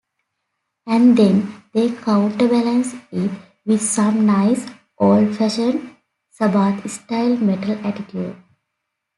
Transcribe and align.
And 0.87 1.15
then 1.15 1.61
they 1.73 1.91
counterbalance 1.95 2.95
it 3.11 3.29
with 3.67 3.81
some 3.83 4.25
nice, 4.25 4.65
old-fashioned, 4.97 5.95
Sabbath-style 6.31 7.37
metal 7.37 7.77
attitude. 7.85 8.35